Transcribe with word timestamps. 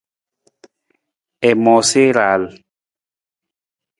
I 1.49 1.51
moosa 1.63 2.01
i 2.07 2.13
raal. 2.17 2.43